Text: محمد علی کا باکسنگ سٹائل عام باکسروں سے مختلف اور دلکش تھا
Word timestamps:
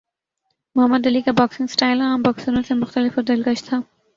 محمد 0.75 1.07
علی 1.07 1.21
کا 1.21 1.31
باکسنگ 1.31 1.67
سٹائل 1.67 2.01
عام 2.01 2.21
باکسروں 2.21 2.61
سے 2.67 2.73
مختلف 2.73 3.11
اور 3.15 3.23
دلکش 3.25 3.63
تھا 3.63 3.79